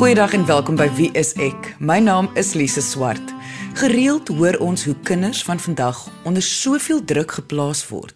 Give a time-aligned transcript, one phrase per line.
[0.00, 1.74] Goeiedag en welkom by Wie is ek?
[1.76, 3.34] My naam is Lise Swart.
[3.76, 8.14] Gereeld hoor ons hoe kinders van vandag onder soveel druk geplaas word.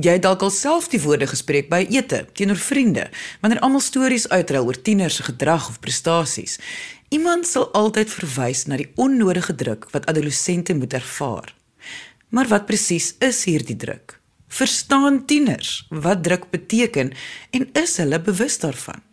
[0.00, 3.04] Jy het dalk alself die woorde gespreek by ete teenoor vriende,
[3.42, 6.56] wanneer almal stories uitruil oor tieners se gedrag of prestasies.
[7.12, 11.52] Iemand sal altyd verwys na die onnodige druk wat adolessente moet ervaar.
[12.32, 14.16] Maar wat presies is hierdie druk?
[14.48, 17.12] Verstaan tieners wat druk beteken
[17.52, 19.04] en is hulle bewus daarvan?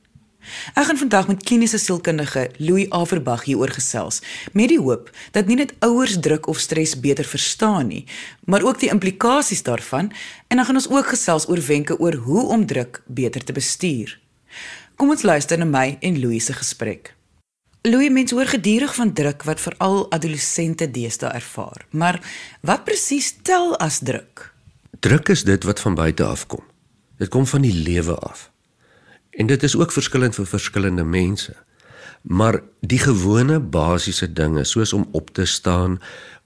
[0.73, 4.21] Ek gaan vandag met kliniese sielkundige Louis Averbag hieroor gesels
[4.53, 8.05] met die hoop dat nie net ouers druk of stres beter verstaan nie,
[8.45, 10.11] maar ook die implikasies daarvan
[10.47, 14.19] en dan gaan ons ook gesels oor wenke oor hoe om druk beter te bestuur.
[14.95, 17.15] Kom ons luister na my en Louis se gesprek.
[17.85, 21.85] Louis mens hoor gedurig van druk wat veral adolessente deesdae ervaar.
[21.89, 22.17] Maar
[22.61, 24.53] wat presies tel as druk?
[24.99, 26.63] Druk is dit wat van buite af kom.
[27.17, 28.49] Dit kom van die lewe af.
[29.35, 31.55] En dit is ook verskillend vir verskillende mense.
[32.21, 35.99] Maar die gewone basiese dinge soos om op te staan,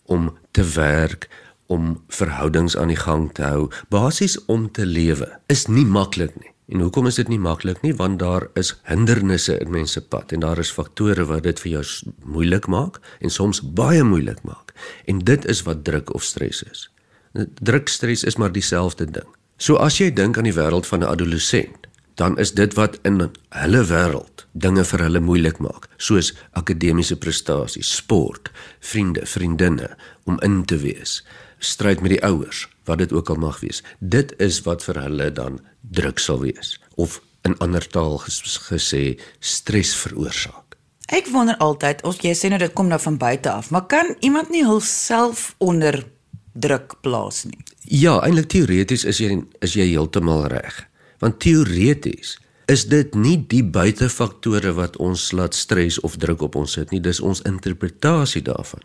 [0.06, 1.30] om te werk,
[1.66, 6.50] om verhoudings aan die gang te hou, basies om te lewe, is nie maklik nie.
[6.70, 7.96] En hoekom is dit nie maklik nie?
[7.98, 11.84] Want daar is hindernisse in mense pad en daar is faktore wat dit vir jou
[12.26, 14.74] moeilik maak en soms baie moeilik maak.
[15.10, 16.86] En dit is wat druk of stres is.
[17.62, 19.30] Druk stres is maar dieselfde ding.
[19.58, 21.89] So as jy dink aan die wêreld van 'n adolessent,
[22.20, 23.22] dan is dit wat in
[23.56, 28.52] hulle wêreld dinge vir hulle moeilik maak, soos akademiese prestasies, sport,
[28.84, 29.94] vriende, vriendinne
[30.28, 31.22] om in te wees,
[31.64, 33.80] stryd met die ouers, wat dit ook al mag wees.
[34.00, 39.04] Dit is wat vir hulle dan druk sal wees of in ander taal gesê
[39.40, 40.76] stres veroorsaak.
[41.10, 44.12] Ek wonder altyd, of jy sê nou dit kom nou van buite af, maar kan
[44.20, 46.04] iemand nie hulself onder
[46.54, 47.64] druk plaas nie?
[47.88, 50.84] Ja, eintlik teoreties is jy is jy heeltemal reg.
[51.20, 52.38] Want teoreties
[52.70, 57.02] is dit nie die buitefaktore wat ons laat stres of druk op ons sit nie,
[57.02, 58.84] dis ons interpretasie daarvan.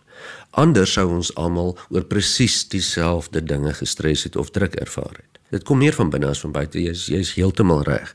[0.57, 5.41] Anders sou ons almal oor presies dieselfde dinge gestres het of druk ervaar het.
[5.53, 6.81] Dit kom meer van binne as van buite.
[6.81, 8.15] Jy is jy is heeltemal reg.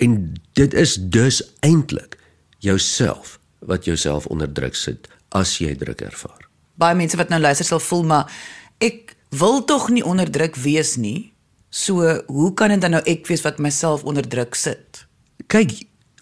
[0.00, 0.14] En
[0.56, 2.16] dit is dus eintlik
[2.64, 6.46] jouself wat jouself onder druk sit as jy druk ervaar.
[6.78, 8.30] Baie mense wat nou luister sal voel maar
[8.78, 11.32] ek wil tog nie onder druk wees nie.
[11.68, 15.04] So, hoe kan dit dan nou ek wees wat myself onder druk sit?
[15.52, 15.74] Kyk,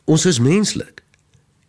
[0.05, 1.05] ons is menslik.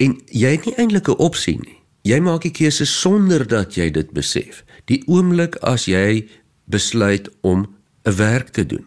[0.01, 1.77] En jy het nie eintlik 'n opsie nie.
[2.01, 4.63] Jy maak die keuse sonder dat jy dit besef.
[4.85, 6.27] Die oomblik as jy
[6.65, 7.67] besluit om
[8.05, 8.85] 'n werk te doen,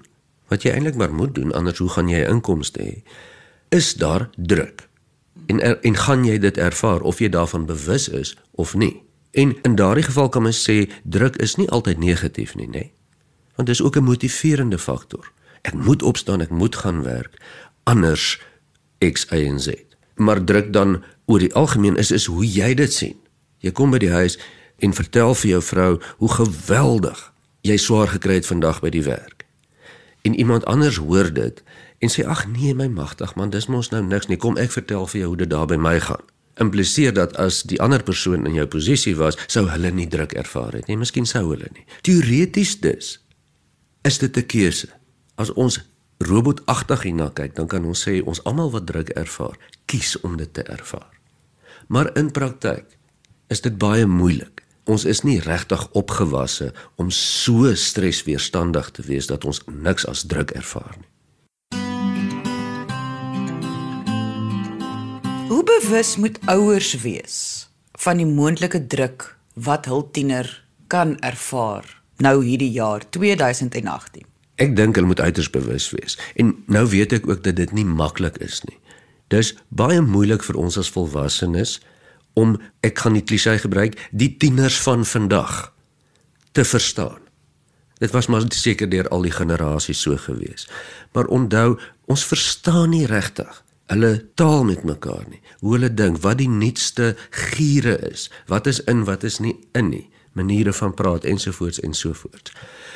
[0.49, 3.03] wat jy eintlik maar moet doen anders hoe gaan jy inkomste hê?
[3.69, 4.89] Is daar druk?
[5.47, 9.03] En er, en gaan jy dit ervaar of jy daarvan bewus is of nie?
[9.31, 12.71] En in daardie geval kan mens sê druk is nie altyd negatief nie, nê?
[12.71, 12.93] Nee?
[13.61, 15.33] Want dit is ook 'n motiverende faktor.
[15.63, 17.37] Ek moet opstaan, ek moet gaan werk
[17.83, 18.41] anders
[18.99, 19.69] X Y en Z.
[20.15, 23.17] Maar druk dan oor die algemeen is is hoe jy dit sien.
[23.59, 24.39] Jy kom by die huis
[24.79, 29.45] en vertel vir jou vrou hoe geweldig jy swaar gekry het vandag by die werk.
[30.23, 31.63] En iemand anders hoor dit
[31.99, 35.07] en sê ag nee my magtig man dis mos nou niks nie kom ek vertel
[35.07, 38.55] vir jou hoe dit daar by my gaan impliseer dat as die ander persoon in
[38.55, 42.81] jou posisie was sou hulle nie druk ervaar het nie miskien sou hulle nie teoreties
[42.81, 43.19] dus
[44.03, 44.89] is dit 'n keuse.
[45.35, 45.81] As ons
[46.19, 50.55] robotagtig hierna kyk, dan kan ons sê ons almal wat druk ervaar, kies om dit
[50.55, 51.21] te ervaar.
[51.89, 52.99] Maar in praktyk
[53.49, 54.65] is dit baie moeilik.
[54.85, 60.51] Ons is nie regtig opgewasse om so stresweerstandig te wees dat ons niks as druk
[60.51, 61.09] ervaar nie.
[65.49, 72.00] Hoe bewus moet ouers wees van die moontlike druk wat hul tiener kan ervaar?
[72.21, 74.27] Nou hierdie jaar 2018.
[74.61, 76.19] Ek dink hulle moet uiters bewus wees.
[76.37, 78.77] En nou weet ek ook dat dit nie maklik is nie.
[79.33, 81.79] Dis baie moeilik vir ons as volwassenes
[82.39, 85.73] om ek gaan die klise gebruik, die tieners van vandag
[86.53, 87.19] te verstaan.
[88.01, 90.69] Dit was maar seker deur al die generasies so gewees.
[91.13, 91.79] Maar onthou,
[92.11, 95.41] ons verstaan nie regtig hulle taal met mekaar nie.
[95.65, 99.91] Hoe hulle dink, wat die nuutste giere is, wat is in, wat is nie in
[99.91, 102.53] nie maniere van praat ensovoorts ensovoorts.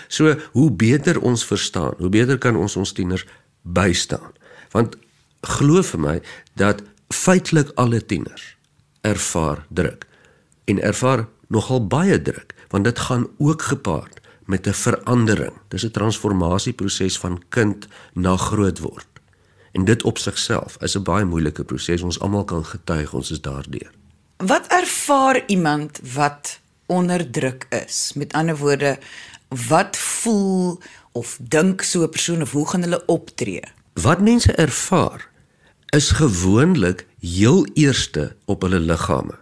[0.08, 3.26] So hoe beter ons verstaan, hoe beter kan ons ons tieners
[3.62, 4.32] bystaan.
[4.70, 4.96] Want
[5.40, 6.16] glo vir my
[6.54, 8.56] dat feitelik alle tieners
[9.00, 10.06] ervaar druk
[10.64, 15.52] en ervaar nogal baie druk want dit gaan ook gepaard met 'n verandering.
[15.68, 19.06] Dis 'n transformasieproses van kind na groot word.
[19.72, 22.02] En dit op sigself is 'n baie moeilike proses.
[22.02, 23.90] Ons almal kan getuig ons is daardeur.
[24.36, 28.12] Wat ervaar iemand wat onder druk is.
[28.14, 28.98] Met ander woorde,
[29.68, 30.80] wat voel
[31.12, 33.62] of dink so 'n persoon of hoe gaan hulle optree?
[33.92, 35.30] Wat mense ervaar
[35.94, 39.38] is gewoonlik heel eerste op hulle liggame.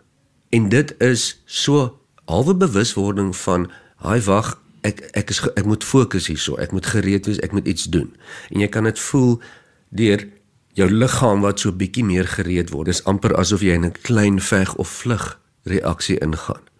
[0.49, 6.27] En dit is so halwe bewuswording van, "Haai wag, ek ek is ek moet fokus
[6.27, 8.17] hierso, ek moet gereed wees, ek moet iets doen."
[8.51, 9.41] En jy kan dit voel
[9.89, 10.29] deur
[10.73, 12.87] jou liggaam wat so bietjie meer gereed word.
[12.87, 16.72] Dis amper asof jy in 'n klein veg of vlug reaksie ingaan.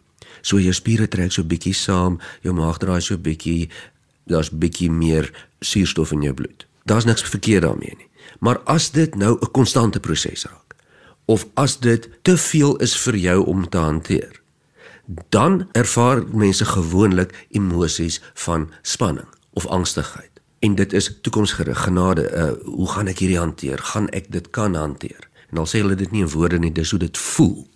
[0.43, 3.71] So jou spiere trek so bietjie saam, jou maag draai so bietjie,
[4.31, 5.31] daar's bietjie meer
[5.61, 6.67] suurstof in jou bloed.
[6.85, 8.09] Daar's niks verkeerd daarmee nie.
[8.43, 10.75] Maar as dit nou 'n konstante proses raak
[11.25, 14.43] of as dit te veel is vir jou om te hanteer,
[15.29, 20.31] dan ervaar mense gewoonlik emosies van spanning of angstigheid.
[20.59, 22.31] En dit is toekomsgerig genade.
[22.31, 23.79] Uh, hoe gaan ek hierdie hanteer?
[23.79, 25.29] Gaan ek dit kan hanteer?
[25.51, 27.67] En al sê hulle dit nie in woorde nie, dis hoe dit voel.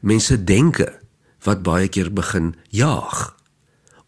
[0.00, 0.99] Mense denke
[1.46, 3.36] wat baie keer begin jaag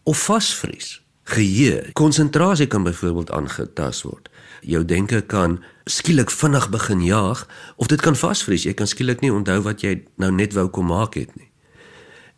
[0.03, 1.01] of vasvries.
[1.23, 4.29] Geheue, konsentrasie kan byvoorbeeld aangetast word.
[4.61, 8.65] Jou denke kan skielik vinnig begin jaag of dit kan vasvries.
[8.67, 11.49] Jy kan skielik nie onthou wat jy nou net wou kom maak het nie.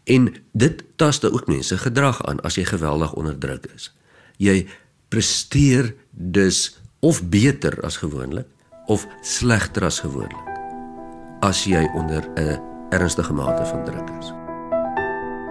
[0.05, 3.89] En dit taste ook mense gedrag aan as jy geweldig onder druk is.
[4.37, 4.67] Jy
[5.09, 8.47] presteer dus of beter as gewoonlik
[8.85, 10.53] of slegter as gewoonlik
[11.41, 14.44] as jy onder 'n ernstige mate van druk is.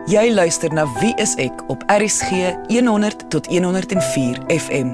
[0.04, 4.90] Jy luister na Wie is ek op RCG 100 tot 104 FM.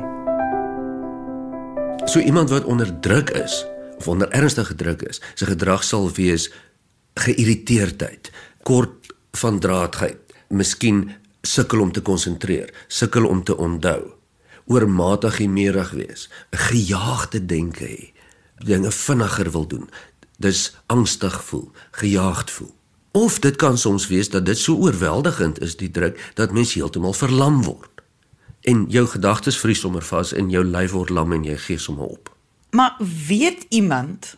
[2.06, 3.66] So iemand wat onder druk is
[3.98, 6.46] of onder ernstige druk is, sy gedrag sal wees
[7.18, 8.30] geïrriteerdheid,
[8.62, 9.10] kort
[9.42, 11.08] van draadheid, miskien
[11.42, 14.12] sukkel om te konsentreer, sukkel om te onthou,
[14.70, 18.12] oormatig gemeerig wees, 'n gejaagde denke hê,
[18.62, 19.90] dinge vinniger wil doen,
[20.38, 22.79] dis angstig voel, gejaagd voel.
[23.12, 27.12] Of dit kan soms wees dat dit so oorweldigend is die druk dat mens heeltemal
[27.12, 28.02] verlam word.
[28.60, 32.06] En jou gedagtes vries sommer vas en jou lyf word lam en jy gee sommer
[32.06, 32.30] op.
[32.70, 32.96] Maar
[33.26, 34.36] weet iemand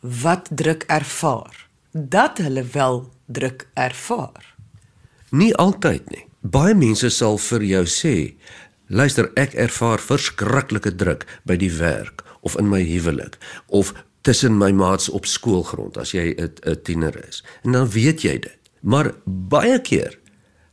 [0.00, 1.66] wat druk ervaar?
[1.90, 4.54] Dat hulle wel druk ervaar.
[5.30, 6.26] Nie altyd nie.
[6.40, 8.34] Baie mense sal vir jou sê,
[8.86, 14.70] "Luister, ek ervaar verskriklike druk by die werk of in my huwelik of tussen my
[14.70, 17.44] maats op skoolgrond as jy 'n tiener is.
[17.62, 18.58] En dan weet jy dit.
[18.80, 20.18] Maar baie keer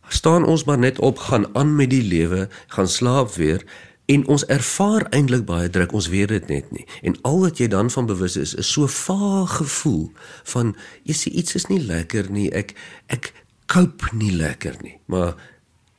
[0.08, 3.66] staan ons maar net op, gaan aan met die lewe, gaan slaap weer
[4.06, 6.86] en ons ervaar eintlik baie druk, ons weet dit net nie.
[7.02, 10.10] En al wat jy dan van bewus is, is so vaag gevoel
[10.44, 12.74] van jy sê iets is nie lekker nie, ek
[13.14, 13.34] ek
[13.70, 14.98] koop nie lekker nie.
[15.06, 15.38] Maar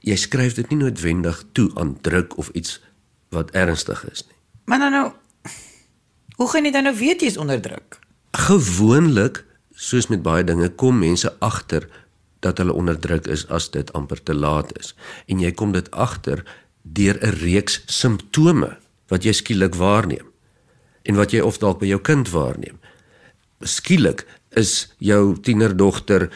[0.02, 2.81] jy skryf dit nie noodwendig toe aan druk of iets
[3.31, 4.38] wat ernstig is nie.
[4.67, 5.06] Maar nou nou
[6.40, 7.98] Hoe gaan jy dan nou weet jy's onder druk?
[8.32, 9.42] Gewoonlik,
[9.76, 11.84] soos met baie dinge, kom mense agter
[12.40, 14.94] dat hulle onder druk is as dit amper te laat is.
[15.28, 16.40] En jy kom dit agter
[16.81, 18.78] deur 'n reeks simptome
[19.12, 20.32] wat jy skielik waarneem
[21.04, 22.81] en wat jy of dalk by jou kind waarneem.
[23.60, 24.25] Skielik
[24.56, 26.31] is jou tienerdogter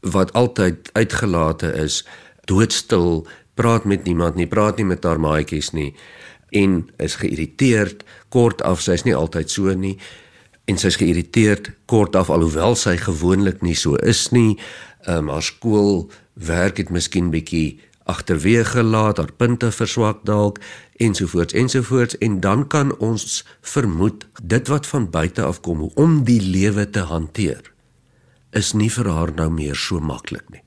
[0.00, 2.04] wat altyd uitgelate is,
[2.44, 5.94] doodstil, praat met niemand nie, praat nie met haar maatjies nie
[6.50, 9.96] en is geïrriteerd kort af sy's nie altyd so nie
[10.70, 14.58] en sy's geïrriteerd kort af alhoewel sy gewoonlik nie so is nie.
[15.08, 17.80] Um, haar skool werk het miskien bietjie
[18.10, 20.60] agterweë gelaat haar punte verswak dalk
[21.00, 23.42] ensovoorts ensovoorts en dan kan ons
[23.74, 27.72] vermoed dit wat van buite af kom om die lewe te hanteer
[28.56, 30.64] is nie vir haar nou meer so maklik nie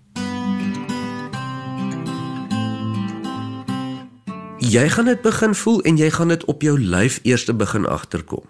[4.63, 8.45] jy gaan dit begin voel en jy gaan dit op jou lyf eers begin agterkom.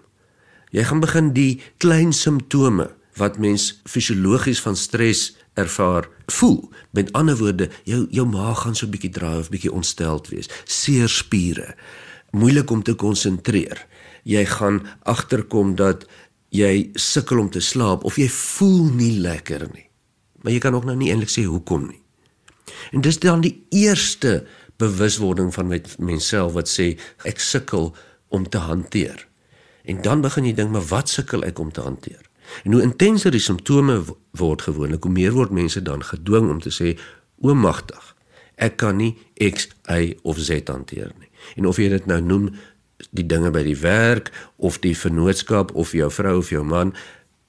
[0.70, 6.70] Jy gaan begin die klein simptome wat mens fisiologies van stres ervaar voel.
[6.90, 10.48] Met ander woorde, jou jou maag gaan so 'n bietjie draai of bietjie ontsteld wees,
[10.64, 11.74] seer spiere,
[12.30, 13.86] moeilik om te konsentreer.
[14.24, 16.06] Jy gaan agterkom dat
[16.48, 19.88] jy sukkel om te slaap of jy voel nie lekker nie.
[20.42, 22.02] Maar jy kan ook nou nie eintlik sê hoekom nie.
[22.92, 26.94] En dis dan die eerste bewuswording van met menself wat sê
[27.28, 27.92] ek sukkel
[28.28, 29.26] om te hanteer.
[29.84, 32.22] En dan begin jy dink maar wat sukkel ek om te hanteer?
[32.64, 34.02] En hoe intenser die simptome
[34.36, 36.94] word gewoonlik, hoe meer word mense dan gedwing om te sê
[37.40, 38.12] o magtig.
[38.54, 41.30] Ek kan nie X, Y of Z hanteer nie.
[41.56, 42.52] En of jy dit nou noem
[43.10, 46.94] die dinge by die werk of die vennootskap of jou vrou of jou man,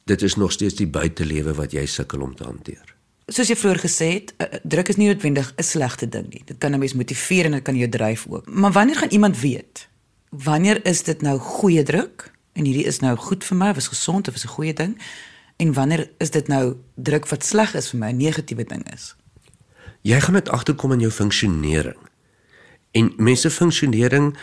[0.10, 2.95] dit is nog steeds die buitelewe wat jy sukkel om te hanteer
[3.27, 6.41] soos jy vroeër gesê het, uh, druk is nie noodwendig 'n slegte ding nie.
[6.46, 8.50] Dit kan 'n mens motiveer en dit kan jou dryf ook.
[8.50, 9.88] Maar wanneer gaan iemand weet?
[10.29, 14.27] Wanneer is dit nou goeie druk en hierdie is nou goed vir my, was gesond
[14.27, 14.98] of is 'n goeie ding?
[15.58, 19.15] En wanneer is dit nou druk wat sleg is vir my, 'n negatiewe ding is?
[20.01, 21.98] Jy gaan dit agterkom in jou funksionering.
[22.91, 24.38] En mense funksionering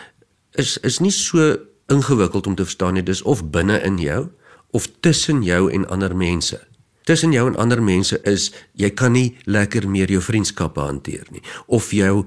[0.51, 3.03] is is nie so ingewikkeld om te verstaan nie.
[3.03, 4.29] Dis of binne in jou
[4.71, 6.67] of tussen jou en ander mense.
[7.03, 11.43] Tussen jou en ander mense is jy kan nie lekker meer jou vriendskappe hanteer nie
[11.67, 12.23] of jou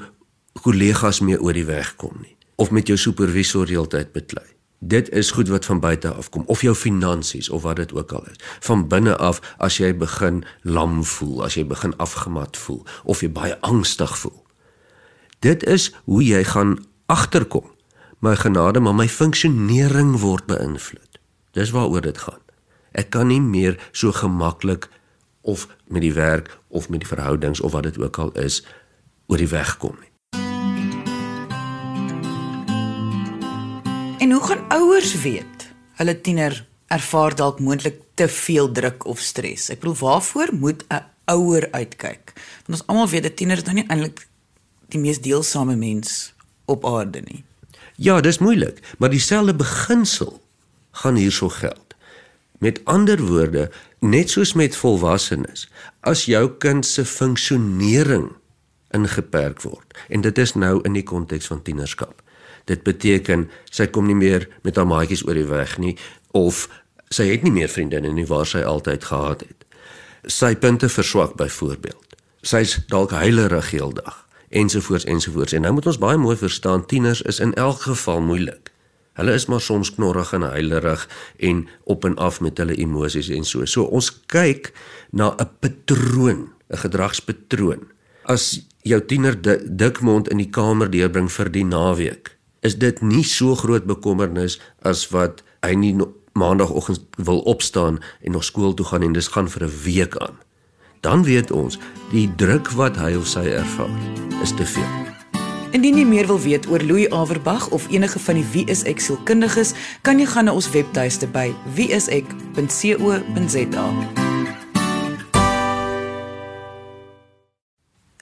[0.63, 4.47] kollegas meer oor die weg kom nie of met jou supervisor heeltyd beklei.
[4.79, 8.13] Dit is goed wat van buite af kom of jou finansies of wat dit ook
[8.13, 8.41] al is.
[8.61, 13.31] Van binne af as jy begin lam voel, as jy begin afgemat voel of jy
[13.33, 14.45] baie angstig voel.
[15.41, 17.65] Dit is hoe jy gaan agterkom.
[18.19, 21.21] My genade, maar my funksionering word beïnvloed.
[21.53, 22.41] Dis waaroor dit gaan.
[22.97, 24.89] Ek kan nie meer so gemaklik
[25.45, 28.63] of met die werk of met die verhoudings of wat dit ook al is
[29.29, 30.13] oor die weg kom nie.
[34.25, 35.69] En hoe gaan ouers weet
[36.01, 36.57] hulle tiener
[36.89, 39.69] ervaar dalk moontlik te veel druk of stres?
[39.71, 42.33] Ek bedoel, waarvoor moet 'n ouer uitkyk?
[42.65, 44.27] Want ons almal weet dat tieners nou nie eintlik
[44.89, 46.33] die mees deelsame mens
[46.65, 47.45] op aarde nie.
[47.97, 50.43] Ja, dis moeilik, maar dieselfde beginsel
[50.91, 51.86] gaan hierso geld.
[52.59, 53.71] Met ander woorde,
[54.01, 55.69] net soos met volwassenes,
[56.01, 58.31] as jou kind se funksionering
[58.95, 62.23] ingeperk word en dit is nou in die konteks van tienerskap
[62.67, 65.95] Dit beteken sy kom nie meer met haar maatjies oor die weg nie
[66.35, 66.67] of
[67.15, 69.67] sy het nie meer vriendinne nie waar sy altyd gehad het.
[70.27, 72.17] Sy punte verswak byvoorbeeld.
[72.43, 75.55] Sy's dalk huilerig heeldag ensovoorts ensovoorts.
[75.55, 78.71] En nou moet ons baie mooi verstaan tieners is in elk geval moeilik.
[79.17, 81.09] Hulle is maar soms knorrig en huilerig
[81.39, 83.65] en op en af met hulle emosies en so.
[83.65, 84.73] So ons kyk
[85.11, 87.89] na 'n patroon, 'n gedragspatroon.
[88.25, 89.35] As jou tiener
[89.77, 94.61] dik mond in die kamer deurbring vir die naweek, is dit nie so groot bekommernis
[94.83, 95.95] as wat hy nie
[96.37, 100.37] maandagooggend wil opstaan en nog skool toe gaan en dis gaan vir 'n week aan.
[101.01, 101.79] Dan weet ons
[102.11, 103.99] die druk wat hy of sy ervaar
[104.43, 105.16] is te veel.
[105.75, 109.03] Indien jy meer wil weet oor Louis Averbag of enige van die Wie is ek
[109.03, 109.73] sielkundiges,
[110.07, 113.87] kan jy gaan na ons webtuiste by wieisek.co.za.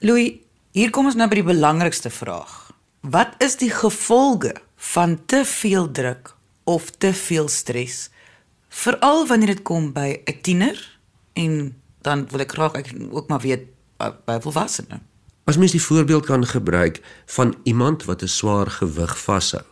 [0.05, 0.41] Louis,
[0.73, 2.73] hier kom ons nou by die belangrikste vraag.
[3.05, 4.55] Wat is die gevolge
[4.93, 6.33] van te veel druk
[6.65, 8.09] of te veel stres?
[8.73, 10.77] Veral wanneer dit kom by 'n tiener
[11.33, 15.14] en dan wil ek graag ek ook maar weet by volwassenes.
[15.45, 19.63] As mens die voorbeeld kan gebruik van iemand wat 'n swaar gewig vashou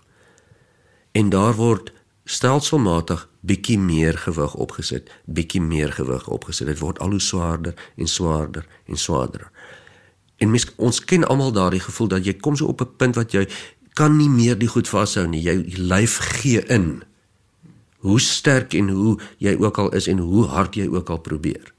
[1.12, 1.92] en daar word
[2.24, 6.68] stelselmatig bietjie meer gewig opgesit, bietjie meer gewig opgesit.
[6.68, 9.50] Dit word al hoe swaarder en swaarder en swaarder.
[10.38, 13.32] En mens ons ken almal daardie gevoel dat jy kom so op 'n punt wat
[13.32, 13.48] jy
[13.94, 15.42] kan nie meer die goed vashou nie.
[15.42, 17.04] Jou lyf gee in.
[17.98, 21.74] Hoe sterk en hoe jy ook al is en hoe hard jy ook al probeer.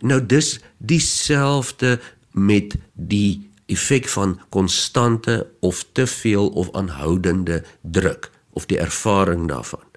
[0.00, 2.00] Nou dis dieselfde
[2.32, 9.90] met die effek van konstante of te veel of aanhoudende druk of die ervaring daarvan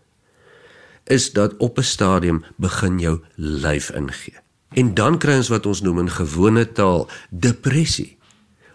[1.06, 4.34] is dat op 'n stadium begin jou lyf ingee.
[4.70, 8.18] En dan kry ons wat ons noem in gewone taal depressie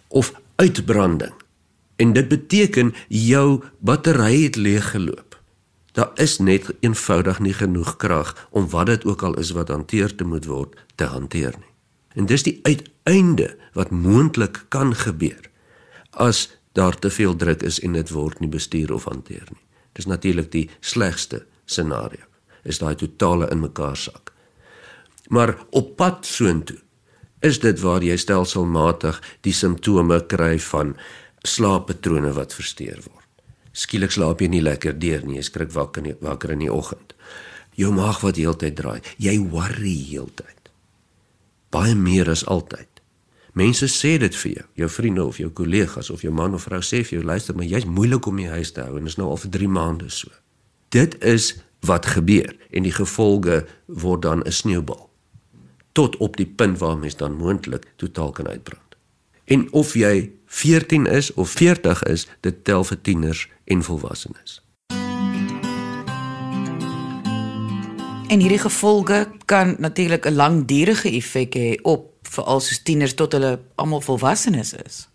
[0.09, 1.33] of uitbranding.
[1.97, 5.41] En dit beteken jou battery het leeggeloop.
[5.93, 10.15] Daar is net eenvoudig nie genoeg krag om wat dit ook al is wat hanteer
[10.15, 11.70] te moet word te hanteer nie.
[12.15, 15.51] En dis die uiteinde wat moontlik kan gebeur
[16.11, 19.63] as daar te veel druk is en dit word nie bestuur of hanteer nie.
[19.93, 22.27] Dis natuurlik die slegste scenario.
[22.63, 24.33] Is daai totale in mekaar sak.
[25.31, 26.79] Maar op pad soontoe
[27.41, 30.95] is dit waar jy stelselmatig die simptome kry van
[31.47, 33.27] slaappatrone wat versteur word.
[33.73, 37.15] Skielik slaap jy nie lekker deur nie, jy skrik wakker nie, wakker in die oggend.
[37.79, 40.60] Jou maag wat heeltyd draai, jy worry heeltyd.
[41.71, 42.89] Baie meer as altyd.
[43.53, 46.81] Mense sê dit vir jou, jou vriende of jou kollegas of jou man of vrou
[46.83, 49.29] sê vir jou, luister, maar jy's moeilik om die huis te hou en is nou
[49.31, 50.31] al vir 3 maande so.
[50.95, 55.11] Dit is wat gebeur en die gevolge word dan 'n sneeubal
[55.93, 58.97] tot op die punt waar mens dan moontlik totaal kan uitbrand.
[59.45, 64.61] En of jy 14 is of 40 is, dit tel vir tieners en volwassenes.
[68.31, 73.61] En hierdie gevolge kan natuurlik 'n langdurige effek hê op veral soos tieners tot hulle
[73.75, 75.09] almal volwassenes is.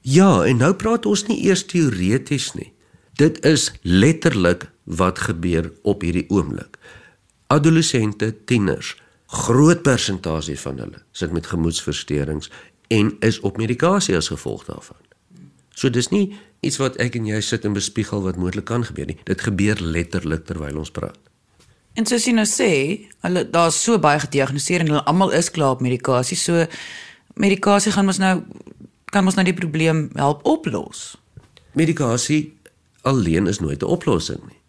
[0.00, 2.72] Ja, en nou praat ons nie eers teoreties nie.
[3.12, 6.78] Dit is letterlik wat gebeur op hierdie oomblik.
[7.46, 8.96] Adolessente, tieners
[9.26, 12.50] groot persentasie van hulle sit met gemoedsversteurings
[12.88, 14.96] en is op medikasie as gevolg daarvan.
[15.74, 19.06] So dis nie iets wat ek en jy sit en bespiegel wat moontlik kan gebeur
[19.06, 19.18] nie.
[19.24, 21.31] Dit gebeur letterlik terwyl ons praat.
[21.94, 22.70] En soos jy nou sê,
[23.20, 26.36] hulle daar's so baie gediagnoseer en hulle almal is klaar op medikasie.
[26.36, 26.66] So
[27.34, 28.42] medikasie gaan ons nou
[29.12, 31.18] kan ons nou die probleem help oplos.
[31.76, 32.56] Medikasie
[33.02, 34.60] alleen is nooit 'n oplossing nie.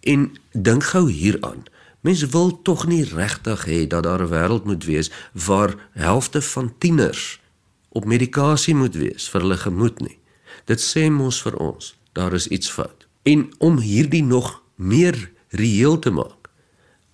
[0.00, 1.64] En dink gou hieraan
[2.04, 6.74] Mense wil tog nie regtig hê dat daar 'n wêreld moet wees waar helfte van
[6.78, 7.40] tieners
[7.88, 10.18] op medikasie moet wees vir hulle gemoed nie.
[10.64, 13.06] Dit sê mos vir ons, daar is iets fout.
[13.22, 16.43] En om hierdie nog meer reëel te maak,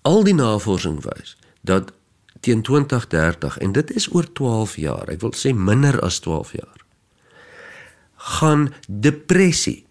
[0.01, 1.91] al die navorsing wys dat
[2.41, 6.79] teen 2030 en dit is oor 12 jaar, ek wil sê minder as 12 jaar,
[8.37, 9.83] gaan depressie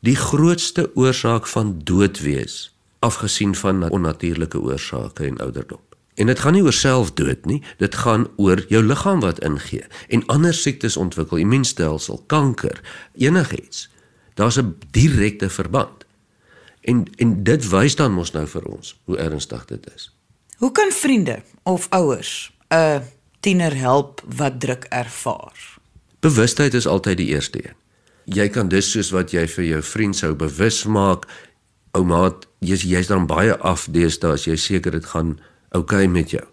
[0.00, 2.70] die grootste oorsaak van dood wees,
[3.04, 5.80] afgesien van onnatuurlike oorsake en ouderdom.
[6.20, 10.24] En dit gaan nie oor selfdood nie, dit gaan oor jou liggaam wat ingee en
[10.32, 12.80] ander siektes ontwikkel, immuunstelsel, kanker,
[13.16, 13.88] enigiets.
[14.34, 16.04] Daar's 'n direkte verband.
[16.80, 20.10] En en dit wys dan mos nou vir ons hoe ernstig dit is.
[20.60, 23.02] Hoe kan vriende of ouers 'n
[23.40, 25.78] tiener help wat druk ervaar?
[26.20, 27.74] Bewustheid is altyd die eerste een.
[28.24, 31.26] Jy kan dus soos wat jy vir jou vriend sou bewus maak,
[31.90, 36.30] ouma, jy's jy's dan baie af deesdae as jy seker dit gaan oukei okay met
[36.30, 36.44] jou.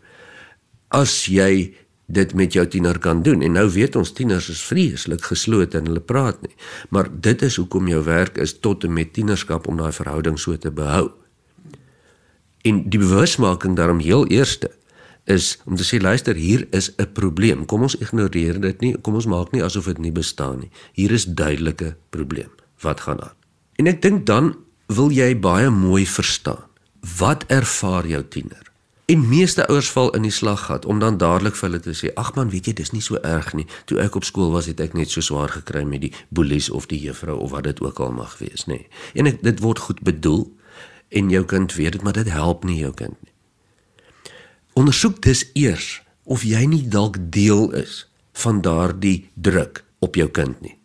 [0.88, 1.76] As jy
[2.08, 5.90] dit met jou tiener kan doen en nou weet ons tieners is vreeslik geslote en
[5.90, 6.56] hulle praat nie.
[6.90, 10.56] Maar dit is hoekom jou werk is tot en met tienerskap om daai verhouding so
[10.58, 11.10] te behou.
[12.64, 14.72] En die bewusmaking daarom heel eerste
[15.28, 17.66] is om te sê luister hier is 'n probleem.
[17.66, 18.96] Kom ons ignoreer dit nie.
[19.02, 20.72] Kom ons maak nie asof dit nie bestaan nie.
[20.94, 22.50] Hier is duidelike probleem.
[22.80, 23.36] Wat gaan aan?
[23.76, 24.56] En ek dink dan
[24.88, 26.64] wil jy baie mooi verstaan.
[27.18, 28.72] Wat ervaar jou tiener?
[29.08, 32.34] En meeste ouers val in die slaggat om dan dadelik vir hulle te sê: "Ag
[32.36, 33.64] man, weet jy, dis nie so erg nie.
[33.86, 36.90] Toe ek op skool was, het ek net so swaar gekry met die boelies of
[36.92, 38.88] die juffrou of wat dit ook al mag wees, nê." Nee.
[39.14, 40.44] En ek, dit word goed bedoel
[41.10, 43.32] en jou kind weet dit, maar dit help nie jou kind nie.
[44.74, 50.62] Ondersoek dus eers of jy nie dalk deel is van daardie druk op jou kind
[50.62, 50.76] nie.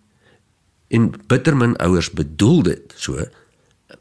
[0.88, 3.26] En bittermin ouers bedoel dit so.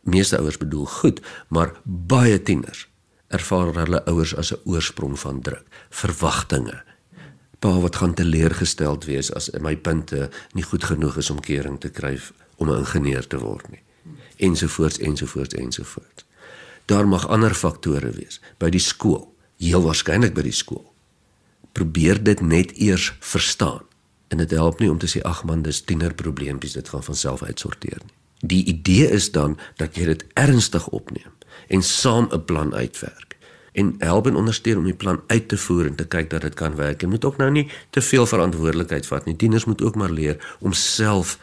[0.03, 2.90] Meeste ouers bedoel goed, maar baie tieners
[3.31, 6.83] ervaar hulle ouers as 'n oorsprong van druk, verwagtinge.
[7.59, 11.89] Pa wat gaan teleurgesteld wees as my punte nie goed genoeg is om kering te
[11.89, 12.19] kry
[12.57, 13.83] om 'n ingenieur te word nie.
[14.37, 16.25] Ensovoorts ensovoorts ensovoorts.
[16.85, 20.93] Daar mag ander faktore wees by die skool, heel waarskynlik by die skool.
[21.71, 23.81] Probeer dit net eers verstaan.
[24.27, 27.43] En dit help nie om te sê ag man, dis tienerprobleempies, dit gaan van self
[27.43, 28.15] uitsorteer nie.
[28.41, 31.31] Die idee is dan dat jy dit ernstig opneem
[31.71, 33.31] en saam 'n plan uitwerk
[33.71, 36.53] en help en ondersteun om die plan uit te voer en te kyk dat dit
[36.53, 37.01] kan werk.
[37.01, 39.35] Jy moet ook nou nie te veel verantwoordelikheid vat nie.
[39.35, 41.37] Tieners moet ook maar leer om self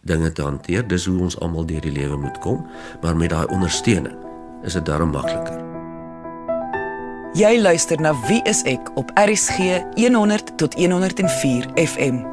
[0.00, 0.86] dinge te hanteer.
[0.88, 2.66] Dis hoe ons almal deur die lewe moet kom,
[3.02, 4.16] maar met daai ondersteuning
[4.64, 5.56] is dit darm makliker.
[7.38, 12.24] Jy luister na Wie is ek op RSG 100 tot 104 FM.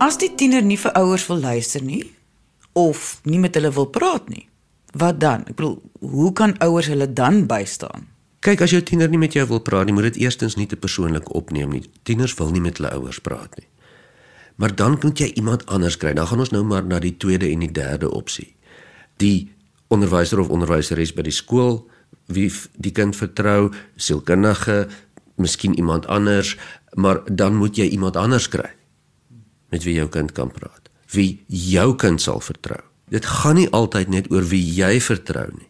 [0.00, 2.02] As die tiener nie vir ouers wil luister nie
[2.72, 4.48] of nie met hulle wil praat nie,
[4.98, 5.46] wat dan?
[5.46, 8.08] Ek bedoel, hoe kan ouers hulle dan bystaan?
[8.44, 10.78] Kyk, as jou tiener nie met jou wil praat nie, moet dit eerstens nie te
[10.78, 11.82] persoonlik opneem nie.
[12.06, 13.66] Tieners wil nie met hulle ouers praat nie.
[14.56, 16.14] Maar dan moet jy iemand anders kry.
[16.16, 18.54] Dan gaan ons nou maar na die tweede en die derde opsie.
[19.20, 19.50] Die
[19.92, 21.84] onderwyser of onderwyseres by die skool
[22.32, 22.48] wie
[22.82, 24.86] die kind vertrou, sielkundige,
[25.38, 26.56] miskien iemand anders,
[26.94, 28.70] maar dan moet jy iemand anders kry
[29.74, 30.90] met wie jou kind kan praat.
[31.12, 32.82] Wie jou kind sal vertrou.
[33.06, 35.68] Dit gaan nie altyd net oor wie jy vertrou nie.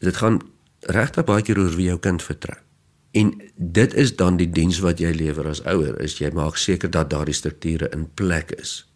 [0.00, 0.40] Dit gaan
[0.88, 2.56] regtig baie keer oor wie jou kind vertrou.
[3.12, 6.90] En dit is dan die diens wat jy lewer as ouer, is jy maak seker
[6.90, 8.86] dat daardie strukture in plek is.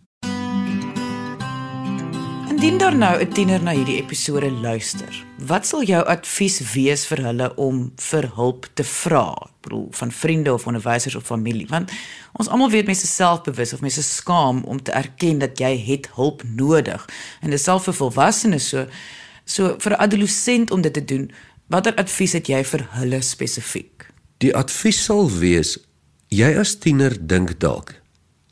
[2.48, 7.22] Indien daar nou 'n tiener na hierdie episode luister, wat sal jou advies wees vir
[7.22, 9.50] hulle om vir hulp te vra?
[9.68, 11.92] Bedoel van vriende of onderwysers of familie, want
[12.32, 16.42] ons almal weet mense selfbewus of mense skaam om te erken dat jy het hulp
[16.48, 17.04] nodig.
[17.40, 18.86] En dit self vir volwassenes so
[19.44, 21.30] so vir 'n adolescent om dit te doen,
[21.66, 24.08] watter advies het jy vir hulle spesifiek?
[24.38, 25.78] Die advies sal wees
[26.28, 27.94] jy as tiener dink dalk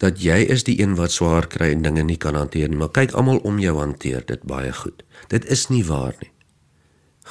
[0.02, 2.92] dat jy is die een wat swaar kry en dinge nie kan hanteer nie, maar
[2.92, 5.02] kyk almal om jou hanteer dit baie goed.
[5.32, 6.30] Dit is nie waar nie.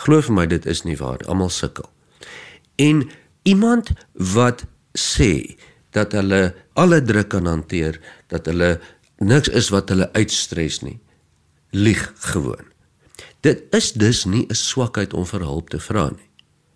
[0.06, 1.22] Glo vir my dit is nie waar.
[1.30, 1.88] Almal sukkel.
[2.82, 3.06] En
[3.46, 3.94] iemand
[4.36, 4.66] wat
[4.98, 5.56] sê
[5.96, 8.76] dat hulle alle druk kan hanteer, dat hulle
[9.24, 11.00] niks is wat hulle uitstres nie,
[11.72, 12.74] lieg gewoon.
[13.46, 16.30] Dit is dus nie 'n swakheid om vir hulp te vra nie.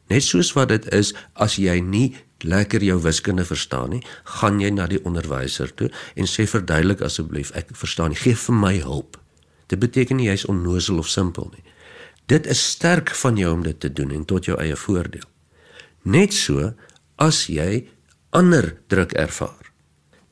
[0.08, 4.70] Net soos wat dit is as jy nie lekker jou wiskunde verstaan nie, gaan jy
[4.70, 9.18] na die onderwyser toe en sê verduidelik asseblief, ek verstaan nie, gee vir my hulp.
[9.68, 11.64] Dit beteken nie jy's onnoosel of simpel nie.
[12.26, 15.26] Dit is sterk van jou om dit te doen en tot jou eie voordeel.
[16.04, 16.74] Net so
[17.16, 17.88] as jy
[18.30, 19.72] ander druk ervaar,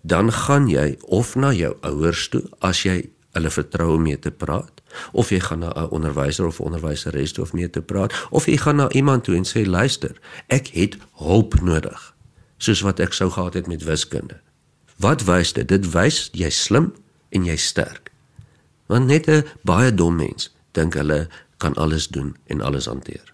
[0.02, 4.32] dan gaan jy of na jou ouers toe as jy hulle vertrou om mee te
[4.32, 4.78] praat
[5.12, 8.58] Of jy gaan na 'n onderwyser of onderwyseres toe of mee te praat, of jy
[8.58, 10.16] gaan na iemand toe en sê luister,
[10.48, 12.16] ek het hulp nodig,
[12.58, 14.40] soos wat ek sou gehad het met wiskunde.
[14.96, 15.68] Wat wys dit?
[15.68, 16.94] Dit wys jy slim
[17.30, 18.12] en jy sterk.
[18.86, 21.28] Want net 'n baie dom mens dink hulle
[21.58, 23.34] kan alles doen en alles hanteer.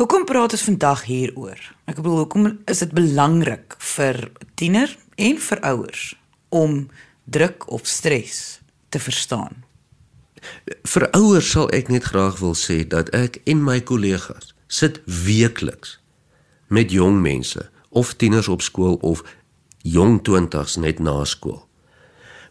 [0.00, 1.58] Hoekom praat ons vandag hieroor?
[1.84, 4.16] Ek bedoel, hoekom is dit belangrik vir
[4.56, 6.04] tiener en vir ouers
[6.48, 6.78] om
[7.28, 8.38] druk of stres
[8.88, 9.58] te verstaan?
[10.88, 15.98] Vir ouers sal ek net graag wil sê dat ek en my kollegas sit weekliks
[16.72, 19.20] met jong mense of tieners op skool of
[19.84, 21.60] jong 20s net na skool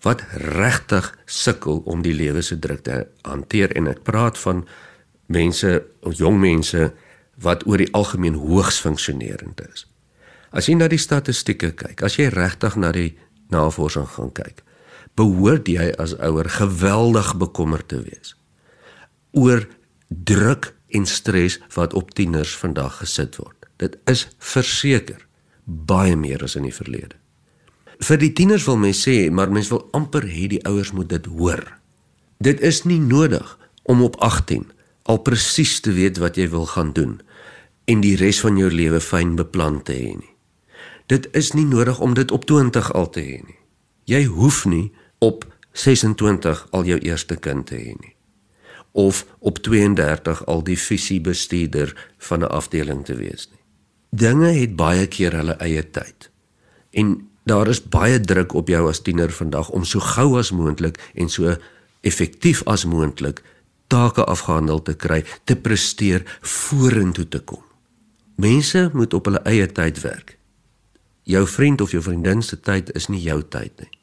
[0.05, 0.21] wat
[0.53, 4.67] regtig sukkel om die lewe se druk te hanteer en ek praat van
[5.25, 6.91] mense of jong mense
[7.41, 9.85] wat oor die algemeen hoogs funksionerend is.
[10.51, 13.13] As jy na die statistieke kyk, as jy regtig na die
[13.53, 14.63] navorsing gaan kyk,
[15.17, 18.35] behoort jy as ouer geweldig bekommerd te wees
[19.37, 19.61] oor
[20.09, 23.67] druk en stres wat op tieners vandag gesit word.
[23.77, 25.21] Dit is verseker
[25.65, 27.13] baie meer as in die verlede.
[28.01, 31.27] Vir die tieners wil mens sê, maar mens wil amper hê die ouers moet dit
[31.29, 31.61] hoor.
[32.41, 33.45] Dit is nie nodig
[33.83, 34.65] om op 18
[35.09, 37.19] al presies te weet wat jy wil gaan doen
[37.89, 40.35] en die res van jou lewe fyn beplan te hê nie.
[41.09, 43.57] Dit is nie nodig om dit op 20 al te hê nie.
[44.05, 44.91] Jy hoef nie
[45.25, 48.15] op 26 al jou eerste kind te hê nie
[48.91, 53.61] of op 32 al die visie bestuurder van 'n afdeling te wees nie.
[54.09, 56.31] Dinge het baie keer hulle eie tyd.
[56.91, 60.97] En daar is baie druk op jou as tiener vandag om so gou as moontlik
[61.13, 61.55] en so
[62.01, 63.43] effektief as moontlik
[63.87, 67.68] take afgehandel te kry, te presteer vorentoe te kom.
[68.39, 70.37] Mense moet op hulle eie tyd werk.
[71.27, 73.99] Jou vriend of jou vriendin se tyd is nie jou tyd nie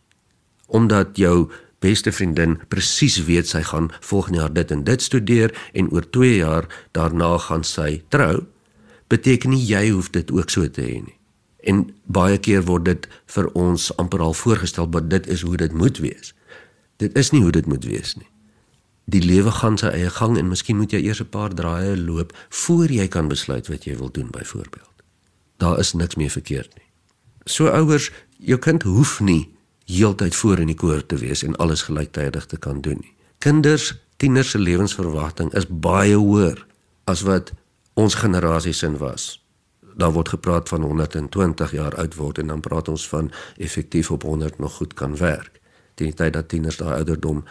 [0.66, 5.90] omdat jou beste vriendin presies weet sy gaan volgende jaar dit en dit studeer en
[5.92, 8.46] oor 2 jaar daarna gaan sy trou,
[9.08, 11.18] beteken nie jy hoef dit ook so te hê nie.
[11.66, 15.72] En baie keer word dit vir ons amper al voorgestel dat dit is hoe dit
[15.72, 16.34] moet wees.
[16.96, 18.28] Dit is nie hoe dit moet wees nie.
[19.06, 22.32] Die lewe gaan sy eie gang en miskien moet jy eers 'n paar draaie loop
[22.48, 25.02] voor jy kan besluit wat jy wil doen byvoorbeeld.
[25.56, 26.86] Daar is niks meer verkeerd nie.
[27.44, 31.82] So ouers, jou kind hoef nie heeltyd voor in die koor te wees en alles
[31.82, 33.14] gelyktydig te kan doen nie.
[33.38, 36.66] Kinders, tieners se lewensverwagting is baie hoër
[37.04, 37.52] as wat
[37.94, 39.44] ons generasie sin was.
[39.96, 44.22] Daar word gepraat van 120 jaar oud word en dan praat ons van effektief op
[44.22, 45.60] 100 nog goed kan werk.
[45.94, 47.44] Die tyd dat tieners daai ouderdom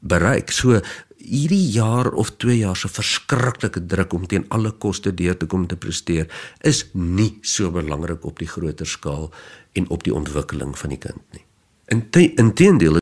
[0.00, 0.52] bereik.
[0.52, 0.80] So
[1.26, 5.66] hierdie jaar of 2 jaar se verskriklike druk om teen alle koste deur te kom
[5.66, 6.28] te presteer
[6.62, 9.32] is nie so belangrik op die groter skaal
[9.74, 11.42] en op die ontwikkeling van die kind nie.
[11.86, 12.94] Inteendeel